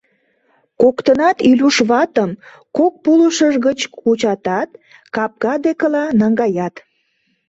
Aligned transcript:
Коктынат 0.81 1.37
Илюш 1.49 1.75
ватым 1.89 2.31
кок 2.77 2.93
пулышыж 3.03 3.53
гыч 3.65 3.79
кучатат, 4.01 4.69
капка 5.15 5.53
декыла 5.63 6.03
наҥгаят. 6.19 6.75